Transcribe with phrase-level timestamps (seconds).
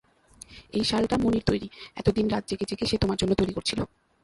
[0.73, 1.67] এই শালটা মণির তৈরি,
[1.95, 3.79] এতদিন রাত জেগে জেগে সে তোমার জন্যে তৈরি করছিল।